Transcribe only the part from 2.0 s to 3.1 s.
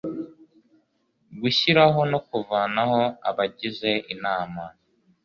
no kuvanaho